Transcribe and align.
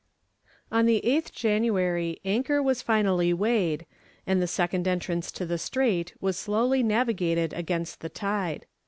On 0.71 0.87
the 0.87 0.99
8th 1.05 1.31
January 1.31 2.19
anchor 2.25 2.59
was 2.59 2.81
finally 2.81 3.31
weighed, 3.35 3.85
and 4.25 4.41
the 4.41 4.47
second 4.47 4.87
entrance 4.87 5.31
to 5.33 5.45
the 5.45 5.59
strait 5.59 6.15
was 6.19 6.37
slowly 6.39 6.81
navigated 6.81 7.53
against 7.53 7.99
the 8.01 8.09
tide. 8.09 8.65